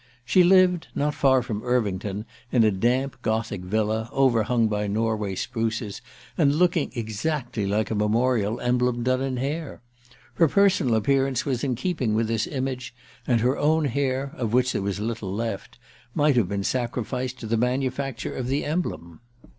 [0.25, 6.01] She lived, not far from Irvington, in a damp Gothic villa, overhung by Norway spruces,
[6.39, 9.79] and looking exactly like a memorial emblem done in hair.
[10.33, 12.95] Her personal appearance was in keeping with this image,
[13.27, 15.77] and her own hair of which there was little left
[16.15, 19.19] might have been sacrificed to the manufacture of the emblem.